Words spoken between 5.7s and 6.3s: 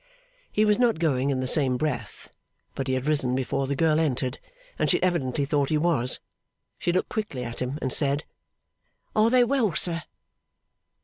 was.